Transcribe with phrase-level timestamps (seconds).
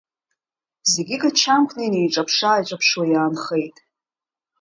[0.91, 3.75] Зегьы гачамкны инеиҿаԥшы-ааиҿаԥшуа иаанхеит.